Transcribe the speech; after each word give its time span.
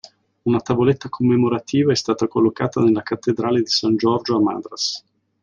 Una 0.45 0.59
tavoletta 0.59 1.09
commemorativa 1.09 1.91
è 1.91 1.95
stata 1.95 2.27
collocata 2.27 2.81
nella 2.81 3.03
Cattedrale 3.03 3.59
di 3.61 3.69
San 3.69 3.95
Giorgio 3.97 4.35
a 4.35 4.41
Madras. 4.41 5.05